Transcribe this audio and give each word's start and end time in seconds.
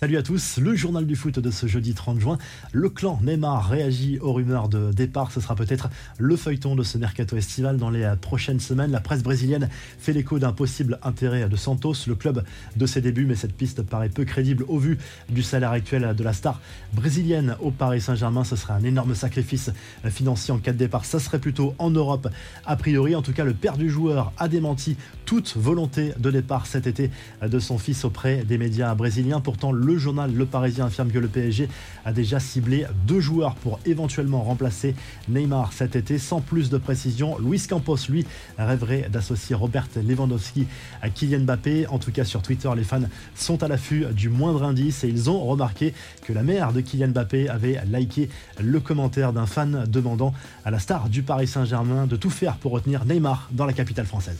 Salut 0.00 0.16
à 0.16 0.22
tous, 0.22 0.58
le 0.58 0.76
journal 0.76 1.06
du 1.06 1.16
foot 1.16 1.40
de 1.40 1.50
ce 1.50 1.66
jeudi 1.66 1.92
30 1.92 2.20
juin. 2.20 2.38
Le 2.70 2.88
clan 2.88 3.18
Neymar 3.20 3.68
réagit 3.68 4.20
aux 4.20 4.32
rumeurs 4.32 4.68
de 4.68 4.92
départ. 4.92 5.32
Ce 5.32 5.40
sera 5.40 5.56
peut-être 5.56 5.90
le 6.18 6.36
feuilleton 6.36 6.76
de 6.76 6.84
ce 6.84 6.98
mercato 6.98 7.36
estival 7.36 7.78
dans 7.78 7.90
les 7.90 8.08
prochaines 8.20 8.60
semaines. 8.60 8.92
La 8.92 9.00
presse 9.00 9.24
brésilienne 9.24 9.68
fait 9.98 10.12
l'écho 10.12 10.38
d'un 10.38 10.52
possible 10.52 11.00
intérêt 11.02 11.48
de 11.48 11.56
Santos, 11.56 11.94
le 12.06 12.14
club 12.14 12.44
de 12.76 12.86
ses 12.86 13.00
débuts, 13.00 13.26
mais 13.26 13.34
cette 13.34 13.54
piste 13.54 13.82
paraît 13.82 14.08
peu 14.08 14.24
crédible 14.24 14.64
au 14.68 14.78
vu 14.78 14.98
du 15.30 15.42
salaire 15.42 15.72
actuel 15.72 16.14
de 16.14 16.22
la 16.22 16.32
star 16.32 16.60
brésilienne 16.92 17.56
au 17.58 17.72
Paris 17.72 18.00
Saint-Germain. 18.00 18.44
Ce 18.44 18.54
serait 18.54 18.74
un 18.74 18.84
énorme 18.84 19.16
sacrifice 19.16 19.72
financier 20.04 20.54
en 20.54 20.58
cas 20.58 20.72
de 20.72 20.78
départ. 20.78 21.06
Ça 21.06 21.18
serait 21.18 21.40
plutôt 21.40 21.74
en 21.78 21.90
Europe, 21.90 22.28
a 22.66 22.76
priori. 22.76 23.16
En 23.16 23.22
tout 23.22 23.32
cas, 23.32 23.42
le 23.42 23.52
père 23.52 23.76
du 23.76 23.90
joueur 23.90 24.32
a 24.38 24.46
démenti 24.46 24.96
toute 25.24 25.56
volonté 25.56 26.12
de 26.20 26.30
départ 26.30 26.68
cet 26.68 26.86
été 26.86 27.10
de 27.42 27.58
son 27.58 27.78
fils 27.78 28.04
auprès 28.04 28.44
des 28.44 28.58
médias 28.58 28.94
brésiliens. 28.94 29.40
Pourtant, 29.40 29.72
journal 29.96 30.32
Le 30.34 30.46
Parisien 30.46 30.86
affirme 30.86 31.10
que 31.10 31.18
le 31.18 31.28
PSG 31.28 31.68
a 32.04 32.12
déjà 32.12 32.40
ciblé 32.40 32.86
deux 33.06 33.20
joueurs 33.20 33.54
pour 33.54 33.80
éventuellement 33.86 34.42
remplacer 34.42 34.94
Neymar 35.28 35.72
cet 35.72 35.96
été. 35.96 36.18
Sans 36.18 36.40
plus 36.40 36.70
de 36.70 36.78
précision, 36.78 37.38
Luis 37.38 37.62
Campos, 37.68 37.96
lui, 38.08 38.26
rêverait 38.58 39.08
d'associer 39.10 39.54
Robert 39.54 39.88
Lewandowski 39.96 40.66
à 41.00 41.10
Kylian 41.10 41.40
Mbappé. 41.40 41.86
En 41.86 41.98
tout 41.98 42.12
cas, 42.12 42.24
sur 42.24 42.42
Twitter, 42.42 42.70
les 42.76 42.84
fans 42.84 43.00
sont 43.34 43.62
à 43.62 43.68
l'affût 43.68 44.06
du 44.12 44.28
moindre 44.28 44.64
indice 44.64 45.04
et 45.04 45.08
ils 45.08 45.30
ont 45.30 45.40
remarqué 45.44 45.94
que 46.24 46.32
la 46.32 46.42
mère 46.42 46.72
de 46.72 46.80
Kylian 46.80 47.08
Mbappé 47.08 47.48
avait 47.48 47.80
liké 47.86 48.28
le 48.60 48.80
commentaire 48.80 49.32
d'un 49.32 49.46
fan 49.46 49.84
demandant 49.88 50.34
à 50.64 50.70
la 50.70 50.78
star 50.78 51.08
du 51.08 51.22
Paris 51.22 51.46
Saint-Germain 51.46 52.06
de 52.06 52.16
tout 52.16 52.30
faire 52.30 52.56
pour 52.56 52.72
retenir 52.72 53.04
Neymar 53.04 53.48
dans 53.52 53.66
la 53.66 53.72
capitale 53.72 54.06
française. 54.06 54.38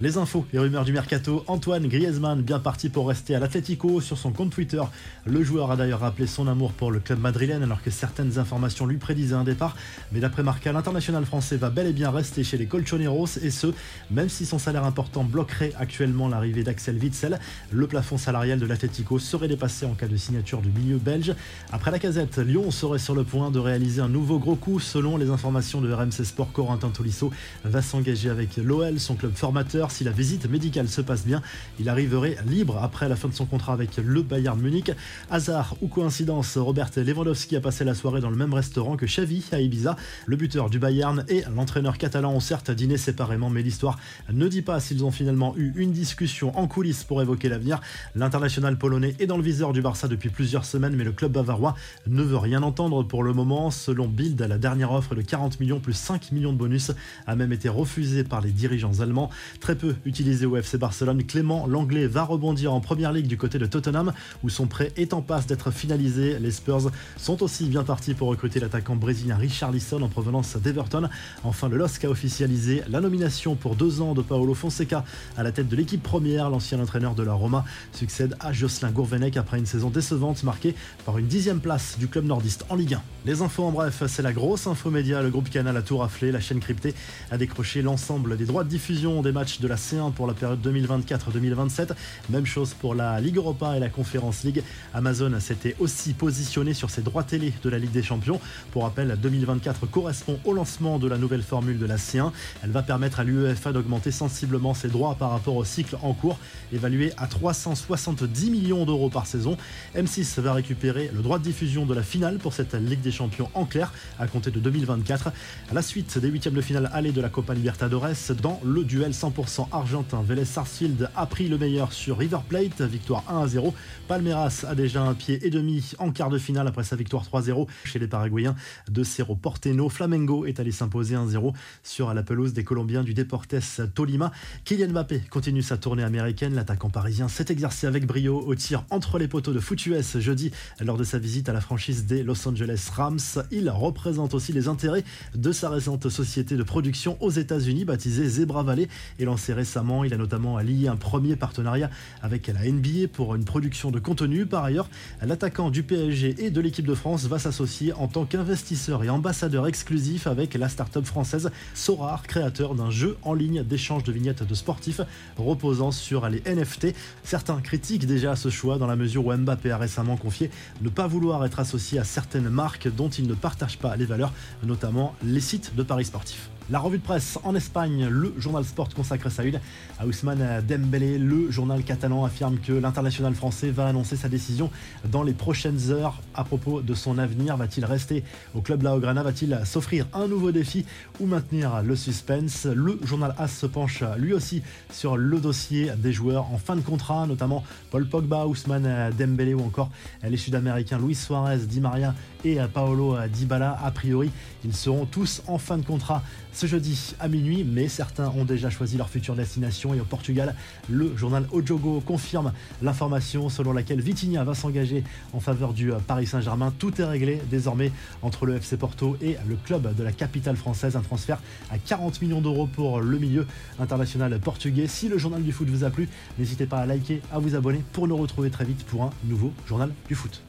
Les 0.00 0.16
infos 0.16 0.46
et 0.52 0.60
rumeurs 0.60 0.84
du 0.84 0.92
mercato, 0.92 1.42
Antoine 1.48 1.88
Griezmann 1.88 2.40
bien 2.40 2.60
parti 2.60 2.88
pour 2.88 3.08
rester 3.08 3.34
à 3.34 3.40
l'Atlético 3.40 4.00
sur 4.00 4.16
son 4.16 4.30
compte 4.30 4.50
Twitter. 4.50 4.80
Le 5.26 5.42
joueur 5.42 5.72
a 5.72 5.76
d'ailleurs 5.76 5.98
rappelé 5.98 6.28
son 6.28 6.46
amour 6.46 6.72
pour 6.72 6.92
le 6.92 7.00
club 7.00 7.18
madrilène 7.18 7.64
alors 7.64 7.82
que 7.82 7.90
certaines 7.90 8.38
informations 8.38 8.86
lui 8.86 8.98
prédisaient 8.98 9.34
un 9.34 9.42
départ. 9.42 9.74
Mais 10.12 10.20
d'après 10.20 10.44
Marca, 10.44 10.70
l'international 10.70 11.24
français 11.24 11.56
va 11.56 11.70
bel 11.70 11.88
et 11.88 11.92
bien 11.92 12.12
rester 12.12 12.44
chez 12.44 12.56
les 12.56 12.66
Colchoneros 12.66 13.38
et 13.42 13.50
ce, 13.50 13.74
même 14.12 14.28
si 14.28 14.46
son 14.46 14.60
salaire 14.60 14.84
important 14.84 15.24
bloquerait 15.24 15.72
actuellement 15.76 16.28
l'arrivée 16.28 16.62
d'Axel 16.62 16.96
Witzel, 16.96 17.40
le 17.72 17.86
plafond 17.88 18.18
salarial 18.18 18.60
de 18.60 18.66
l'Atlético 18.66 19.18
serait 19.18 19.48
dépassé 19.48 19.84
en 19.84 19.94
cas 19.94 20.06
de 20.06 20.16
signature 20.16 20.62
du 20.62 20.68
milieu 20.70 20.98
belge. 20.98 21.34
Après 21.72 21.90
la 21.90 21.98
casette, 21.98 22.38
Lyon 22.38 22.70
serait 22.70 23.00
sur 23.00 23.16
le 23.16 23.24
point 23.24 23.50
de 23.50 23.58
réaliser 23.58 24.00
un 24.00 24.08
nouveau 24.08 24.38
gros 24.38 24.54
coup 24.54 24.78
selon 24.78 25.16
les 25.16 25.30
informations 25.30 25.80
de 25.80 25.92
RMC 25.92 26.22
Sport. 26.22 26.52
Corentin 26.52 26.90
Tolisso 26.90 27.32
va 27.64 27.82
s'engager 27.82 28.30
avec 28.30 28.58
l'OL, 28.58 29.00
son 29.00 29.16
club 29.16 29.34
formateur 29.34 29.87
si 29.90 30.04
la 30.04 30.10
visite 30.10 30.48
médicale 30.48 30.88
se 30.88 31.00
passe 31.00 31.24
bien, 31.24 31.42
il 31.78 31.88
arriverait 31.88 32.36
libre 32.46 32.78
après 32.82 33.08
la 33.08 33.16
fin 33.16 33.28
de 33.28 33.34
son 33.34 33.46
contrat 33.46 33.72
avec 33.72 33.96
le 33.96 34.22
Bayern 34.22 34.60
Munich. 34.60 34.92
Hasard 35.30 35.76
ou 35.82 35.88
coïncidence, 35.88 36.56
Robert 36.56 36.90
Lewandowski 36.96 37.56
a 37.56 37.60
passé 37.60 37.84
la 37.84 37.94
soirée 37.94 38.20
dans 38.20 38.30
le 38.30 38.36
même 38.36 38.54
restaurant 38.54 38.96
que 38.96 39.06
Xavi 39.06 39.44
à 39.52 39.60
Ibiza. 39.60 39.96
Le 40.26 40.36
buteur 40.36 40.70
du 40.70 40.78
Bayern 40.78 41.24
et 41.28 41.42
l'entraîneur 41.54 41.98
catalan 41.98 42.32
ont 42.32 42.40
certes 42.40 42.70
dîné 42.70 42.96
séparément, 42.96 43.50
mais 43.50 43.62
l'histoire 43.62 43.98
ne 44.32 44.48
dit 44.48 44.62
pas 44.62 44.80
s'ils 44.80 45.04
ont 45.04 45.10
finalement 45.10 45.54
eu 45.56 45.72
une 45.76 45.92
discussion 45.92 46.56
en 46.58 46.66
coulisses 46.66 47.04
pour 47.04 47.22
évoquer 47.22 47.48
l'avenir. 47.48 47.80
L'international 48.14 48.78
polonais 48.78 49.14
est 49.18 49.26
dans 49.26 49.36
le 49.36 49.42
viseur 49.42 49.72
du 49.72 49.82
Barça 49.82 50.08
depuis 50.08 50.30
plusieurs 50.30 50.64
semaines, 50.64 50.96
mais 50.96 51.04
le 51.04 51.12
club 51.12 51.32
bavarois 51.32 51.74
ne 52.06 52.22
veut 52.22 52.36
rien 52.36 52.62
entendre 52.62 53.02
pour 53.02 53.22
le 53.22 53.32
moment. 53.32 53.70
Selon 53.70 54.08
Bild, 54.08 54.40
la 54.40 54.58
dernière 54.58 54.92
offre 54.92 55.14
de 55.14 55.22
40 55.22 55.60
millions 55.60 55.80
plus 55.80 55.94
5 55.94 56.32
millions 56.32 56.52
de 56.52 56.58
bonus 56.58 56.92
a 57.26 57.36
même 57.36 57.52
été 57.52 57.68
refusée 57.68 58.24
par 58.24 58.40
les 58.40 58.50
dirigeants 58.50 59.00
allemands. 59.00 59.30
Très 59.60 59.76
peu 59.78 59.94
utilisé 60.04 60.44
au 60.44 60.56
FC 60.56 60.76
Barcelone, 60.76 61.24
Clément 61.24 61.66
l'anglais 61.66 62.06
va 62.06 62.24
rebondir 62.24 62.74
en 62.74 62.80
première 62.80 63.12
ligue 63.12 63.26
du 63.26 63.38
côté 63.38 63.58
de 63.58 63.64
Tottenham 63.64 64.12
où 64.42 64.50
son 64.50 64.66
prêt 64.66 64.92
est 64.96 65.14
en 65.14 65.22
passe 65.22 65.46
d'être 65.46 65.70
finalisé. 65.70 66.38
Les 66.38 66.50
Spurs 66.50 66.90
sont 67.16 67.42
aussi 67.42 67.68
bien 67.68 67.84
partis 67.84 68.14
pour 68.14 68.28
recruter 68.28 68.60
l'attaquant 68.60 68.96
brésilien 68.96 69.36
Richard 69.36 69.70
Lisson 69.70 70.02
en 70.02 70.08
provenance 70.08 70.56
d'Everton. 70.56 71.08
Enfin, 71.44 71.68
le 71.68 71.76
LOSC 71.76 72.04
a 72.04 72.10
officialisé 72.10 72.82
la 72.90 73.00
nomination 73.00 73.54
pour 73.54 73.76
deux 73.76 74.02
ans 74.02 74.14
de 74.14 74.22
Paolo 74.22 74.52
Fonseca 74.54 75.04
à 75.36 75.42
la 75.42 75.52
tête 75.52 75.68
de 75.68 75.76
l'équipe 75.76 76.02
première. 76.02 76.50
L'ancien 76.50 76.80
entraîneur 76.80 77.14
de 77.14 77.22
la 77.22 77.32
Roma 77.32 77.64
succède 77.92 78.36
à 78.40 78.52
Jocelyn 78.52 78.90
Gourvenec 78.90 79.36
après 79.36 79.58
une 79.58 79.66
saison 79.66 79.90
décevante 79.90 80.42
marquée 80.42 80.74
par 81.06 81.18
une 81.18 81.26
dixième 81.26 81.60
place 81.60 81.96
du 81.98 82.08
club 82.08 82.24
nordiste 82.24 82.66
en 82.68 82.74
Ligue 82.74 82.94
1. 82.94 83.02
Les 83.26 83.42
infos 83.42 83.64
en 83.64 83.70
bref, 83.70 84.02
c'est 84.08 84.22
la 84.22 84.32
grosse 84.32 84.66
info 84.66 84.90
média. 84.90 85.22
Le 85.22 85.30
groupe 85.30 85.50
Canal 85.50 85.76
a 85.76 85.82
tout 85.82 85.98
raflé. 85.98 86.32
La 86.32 86.40
chaîne 86.40 86.60
cryptée 86.60 86.94
a 87.30 87.38
décroché 87.38 87.82
l'ensemble 87.82 88.36
des 88.36 88.44
droits 88.44 88.64
de 88.64 88.68
diffusion 88.68 89.22
des 89.22 89.32
matchs 89.32 89.60
de 89.60 89.67
la 89.68 89.76
C1 89.76 90.12
pour 90.12 90.26
la 90.26 90.34
période 90.34 90.60
2024-2027. 90.66 91.90
Même 92.30 92.46
chose 92.46 92.74
pour 92.74 92.94
la 92.94 93.20
Ligue 93.20 93.36
Europa 93.36 93.76
et 93.76 93.80
la 93.80 93.88
Conférence 93.88 94.42
League. 94.44 94.62
Amazon 94.94 95.32
s'était 95.40 95.76
aussi 95.78 96.14
positionné 96.14 96.74
sur 96.74 96.90
ses 96.90 97.02
droits 97.02 97.22
télé 97.22 97.52
de 97.62 97.68
la 97.68 97.78
Ligue 97.78 97.92
des 97.92 98.02
Champions. 98.02 98.40
Pour 98.72 98.84
rappel, 98.84 99.16
2024 99.20 99.86
correspond 99.86 100.38
au 100.44 100.52
lancement 100.52 100.98
de 100.98 101.06
la 101.06 101.18
nouvelle 101.18 101.42
formule 101.42 101.78
de 101.78 101.86
la 101.86 101.96
C1. 101.96 102.32
Elle 102.64 102.70
va 102.70 102.82
permettre 102.82 103.20
à 103.20 103.24
l'UEFA 103.24 103.72
d'augmenter 103.72 104.10
sensiblement 104.10 104.74
ses 104.74 104.88
droits 104.88 105.14
par 105.14 105.30
rapport 105.30 105.56
au 105.56 105.64
cycle 105.64 105.96
en 106.02 106.14
cours, 106.14 106.38
évalué 106.72 107.12
à 107.16 107.26
370 107.26 108.50
millions 108.50 108.84
d'euros 108.84 109.10
par 109.10 109.26
saison. 109.26 109.56
M6 109.96 110.40
va 110.40 110.54
récupérer 110.54 111.10
le 111.14 111.22
droit 111.22 111.38
de 111.38 111.44
diffusion 111.44 111.86
de 111.86 111.94
la 111.94 112.02
finale 112.02 112.38
pour 112.38 112.52
cette 112.52 112.74
Ligue 112.74 113.00
des 113.00 113.12
Champions 113.12 113.50
en 113.54 113.64
clair 113.64 113.92
à 114.18 114.26
compter 114.26 114.50
de 114.50 114.60
2024. 114.60 115.28
À 115.70 115.74
la 115.74 115.82
suite 115.82 116.18
des 116.18 116.28
huitièmes 116.28 116.54
de 116.54 116.60
finale 116.60 116.90
aller 116.92 117.12
de 117.12 117.20
la 117.20 117.28
Copa 117.28 117.54
Libertadores 117.54 118.08
dans 118.42 118.60
le 118.64 118.84
duel 118.84 119.12
100% 119.12 119.57
argentin. 119.72 120.22
Vélez 120.22 120.44
Sarsfield 120.44 121.10
a 121.16 121.26
pris 121.26 121.48
le 121.48 121.56
meilleur 121.56 121.92
sur 121.92 122.18
River 122.18 122.38
Plate, 122.46 122.82
victoire 122.82 123.24
1 123.28 123.38
à 123.40 123.46
0. 123.46 123.74
Palmeiras 124.06 124.64
a 124.68 124.74
déjà 124.74 125.02
un 125.02 125.14
pied 125.14 125.40
et 125.46 125.50
demi 125.50 125.92
en 125.98 126.12
quart 126.12 126.28
de 126.28 126.38
finale 126.38 126.68
après 126.68 126.84
sa 126.84 126.96
victoire 126.96 127.24
3-0 127.24 127.66
chez 127.84 127.98
les 127.98 128.06
Paraguayens 128.06 128.54
de 128.90 129.02
Cerro 129.02 129.34
Porteno. 129.34 129.88
Flamengo 129.88 130.44
est 130.44 130.60
allé 130.60 130.70
s'imposer 130.70 131.16
1-0 131.16 131.54
sur 131.82 132.12
la 132.12 132.22
pelouse 132.22 132.52
des 132.52 132.62
Colombiens 132.62 133.02
du 133.02 133.14
Deportes 133.14 133.54
Tolima. 133.94 134.32
Kylian 134.64 134.92
Mbappé 134.92 135.22
continue 135.30 135.62
sa 135.62 135.78
tournée 135.78 136.04
américaine. 136.04 136.54
L'attaquant 136.54 136.90
parisien 136.90 137.28
s'est 137.28 137.46
exercé 137.48 137.86
avec 137.86 138.06
brio 138.06 138.38
au 138.38 138.54
tir 138.54 138.84
entre 138.90 139.18
les 139.18 139.28
poteaux 139.28 139.52
de 139.52 139.60
foot 139.60 139.78
jeudi 139.78 140.50
lors 140.80 140.96
de 140.96 141.04
sa 141.04 141.18
visite 141.18 141.48
à 141.48 141.52
la 141.52 141.60
franchise 141.60 142.06
des 142.06 142.22
Los 142.22 142.46
Angeles 142.48 142.90
Rams. 142.94 143.18
Il 143.50 143.70
représente 143.70 144.34
aussi 144.34 144.52
les 144.52 144.68
intérêts 144.68 145.04
de 145.34 145.52
sa 145.52 145.70
récente 145.70 146.08
société 146.08 146.56
de 146.56 146.62
production 146.62 147.16
aux 147.20 147.30
États-Unis 147.30 147.84
baptisée 147.84 148.28
Zebra 148.28 148.62
Valley 148.62 148.88
et 149.18 149.24
lancée 149.24 149.47
récemment. 149.52 150.04
Il 150.04 150.14
a 150.14 150.16
notamment 150.16 150.58
lié 150.58 150.88
un 150.88 150.96
premier 150.96 151.36
partenariat 151.36 151.90
avec 152.22 152.46
la 152.48 152.70
NBA 152.70 153.08
pour 153.12 153.34
une 153.34 153.44
production 153.44 153.90
de 153.90 153.98
contenu. 153.98 154.46
Par 154.46 154.64
ailleurs, 154.64 154.88
l'attaquant 155.22 155.70
du 155.70 155.82
PSG 155.82 156.36
et 156.44 156.50
de 156.50 156.60
l'équipe 156.60 156.86
de 156.86 156.94
France 156.94 157.26
va 157.26 157.38
s'associer 157.38 157.92
en 157.92 158.08
tant 158.08 158.24
qu'investisseur 158.24 159.04
et 159.04 159.10
ambassadeur 159.10 159.66
exclusif 159.66 160.26
avec 160.26 160.54
la 160.54 160.68
start-up 160.68 161.04
française 161.04 161.50
Sorar, 161.74 162.22
créateur 162.22 162.74
d'un 162.74 162.90
jeu 162.90 163.16
en 163.22 163.34
ligne 163.34 163.62
d'échange 163.62 164.04
de 164.04 164.12
vignettes 164.12 164.42
de 164.42 164.54
sportifs 164.54 165.00
reposant 165.36 165.90
sur 165.90 166.28
les 166.28 166.42
NFT. 166.46 166.94
Certains 167.22 167.60
critiquent 167.60 168.06
déjà 168.06 168.36
ce 168.36 168.48
choix 168.48 168.78
dans 168.78 168.86
la 168.86 168.96
mesure 168.96 169.26
où 169.26 169.34
Mbappé 169.34 169.70
a 169.70 169.78
récemment 169.78 170.16
confié 170.16 170.50
ne 170.80 170.88
pas 170.88 171.06
vouloir 171.06 171.44
être 171.44 171.60
associé 171.60 171.98
à 171.98 172.04
certaines 172.04 172.48
marques 172.48 172.88
dont 172.94 173.08
il 173.08 173.26
ne 173.26 173.34
partage 173.34 173.78
pas 173.78 173.96
les 173.96 174.06
valeurs, 174.06 174.32
notamment 174.62 175.14
les 175.22 175.40
sites 175.40 175.74
de 175.76 175.82
paris 175.82 176.04
sportifs. 176.04 176.50
La 176.70 176.80
revue 176.80 176.98
de 176.98 177.02
presse 177.02 177.38
en 177.44 177.54
Espagne, 177.54 178.08
le 178.10 178.34
journal 178.36 178.62
Sport 178.62 178.90
consacre 178.94 179.30
sa 179.30 179.42
une 179.42 179.58
à 179.98 180.06
Ousmane 180.06 180.62
Dembélé. 180.68 181.16
Le 181.16 181.50
journal 181.50 181.82
catalan 181.82 182.26
affirme 182.26 182.58
que 182.58 182.74
l'international 182.74 183.34
français 183.34 183.70
va 183.70 183.86
annoncer 183.86 184.16
sa 184.16 184.28
décision 184.28 184.70
dans 185.10 185.22
les 185.22 185.32
prochaines 185.32 185.90
heures 185.90 186.20
à 186.34 186.44
propos 186.44 186.82
de 186.82 186.92
son 186.92 187.16
avenir. 187.16 187.56
Va-t-il 187.56 187.86
rester 187.86 188.22
au 188.54 188.60
club 188.60 188.82
Laograna 188.82 189.22
Va-t-il 189.22 189.58
s'offrir 189.64 190.08
un 190.12 190.28
nouveau 190.28 190.52
défi 190.52 190.84
ou 191.20 191.26
maintenir 191.26 191.82
le 191.82 191.96
suspense? 191.96 192.66
Le 192.66 192.98
journal 193.02 193.34
AS 193.38 193.56
se 193.56 193.64
penche 193.64 194.04
lui 194.18 194.34
aussi 194.34 194.62
sur 194.92 195.16
le 195.16 195.40
dossier 195.40 195.92
des 195.96 196.12
joueurs 196.12 196.52
en 196.52 196.58
fin 196.58 196.76
de 196.76 196.82
contrat, 196.82 197.26
notamment 197.26 197.64
Paul 197.90 198.06
Pogba, 198.06 198.46
Ousmane 198.46 199.10
Dembélé 199.18 199.54
ou 199.54 199.64
encore 199.64 199.88
les 200.22 200.36
Sud-Américains 200.36 200.98
Luis 200.98 201.14
Suarez, 201.14 201.60
Di 201.60 201.80
Maria 201.80 202.14
et 202.44 202.58
Paolo 202.74 203.16
Dybala. 203.32 203.78
A 203.82 203.90
priori, 203.90 204.30
ils 204.66 204.74
seront 204.74 205.06
tous 205.06 205.40
en 205.46 205.56
fin 205.56 205.78
de 205.78 205.86
contrat 205.86 206.22
ce 206.58 206.66
jeudi 206.66 207.14
à 207.20 207.28
minuit, 207.28 207.62
mais 207.62 207.86
certains 207.86 208.30
ont 208.30 208.44
déjà 208.44 208.68
choisi 208.68 208.96
leur 208.96 209.08
future 209.08 209.36
destination 209.36 209.94
et 209.94 210.00
au 210.00 210.04
Portugal, 210.04 210.56
le 210.90 211.16
journal 211.16 211.46
Ojogo 211.52 212.00
confirme 212.00 212.52
l'information 212.82 213.48
selon 213.48 213.72
laquelle 213.72 214.00
Vitinha 214.00 214.42
va 214.42 214.54
s'engager 214.54 215.04
en 215.32 215.38
faveur 215.38 215.72
du 215.72 215.92
Paris 216.08 216.26
Saint-Germain. 216.26 216.74
Tout 216.76 217.00
est 217.00 217.04
réglé 217.04 217.40
désormais 217.48 217.92
entre 218.22 218.44
le 218.44 218.56
FC 218.56 218.76
Porto 218.76 219.16
et 219.22 219.36
le 219.48 219.54
club 219.54 219.94
de 219.94 220.02
la 220.02 220.10
capitale 220.10 220.56
française. 220.56 220.96
Un 220.96 221.00
transfert 221.00 221.38
à 221.70 221.78
40 221.78 222.20
millions 222.22 222.40
d'euros 222.40 222.66
pour 222.66 223.00
le 223.00 223.18
milieu 223.20 223.46
international 223.78 224.36
portugais. 224.40 224.88
Si 224.88 225.08
le 225.08 225.16
journal 225.16 225.44
du 225.44 225.52
foot 225.52 225.68
vous 225.68 225.84
a 225.84 225.90
plu, 225.90 226.08
n'hésitez 226.40 226.66
pas 226.66 226.78
à 226.78 226.86
liker, 226.86 227.22
à 227.30 227.38
vous 227.38 227.54
abonner 227.54 227.84
pour 227.92 228.08
nous 228.08 228.16
retrouver 228.16 228.50
très 228.50 228.64
vite 228.64 228.84
pour 228.86 229.04
un 229.04 229.10
nouveau 229.22 229.52
journal 229.68 229.92
du 230.08 230.16
foot. 230.16 230.42